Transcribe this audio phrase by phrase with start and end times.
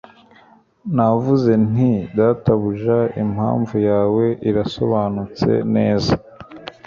[0.95, 6.13] Navuze nti Databuja impamvu yawe irasobanutse neza